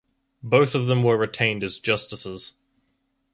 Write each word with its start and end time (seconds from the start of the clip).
Both 0.41 0.73
of 0.73 0.87
them 0.87 1.03
were 1.03 1.15
retained 1.15 1.63
as 1.63 1.77
justices. 1.77 2.53